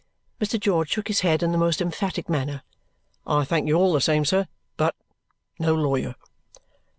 Mr. 0.39 0.59
George 0.59 0.89
shook 0.89 1.07
his 1.09 1.19
head 1.19 1.43
in 1.43 1.51
the 1.51 1.59
most 1.59 1.79
emphatic 1.79 2.27
manner. 2.27 2.63
"I 3.27 3.45
thank 3.45 3.67
you 3.67 3.75
all 3.75 3.93
the 3.93 4.01
same, 4.01 4.25
sir, 4.25 4.47
but 4.75 4.95
no 5.59 5.75
lawyer!" 5.75 6.15